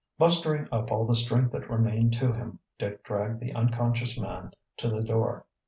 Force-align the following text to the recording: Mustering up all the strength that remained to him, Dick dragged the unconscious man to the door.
Mustering 0.17 0.67
up 0.71 0.91
all 0.91 1.05
the 1.05 1.13
strength 1.13 1.51
that 1.51 1.69
remained 1.69 2.13
to 2.13 2.31
him, 2.31 2.57
Dick 2.79 3.03
dragged 3.03 3.39
the 3.39 3.53
unconscious 3.53 4.19
man 4.19 4.51
to 4.77 4.89
the 4.89 5.03
door. 5.03 5.45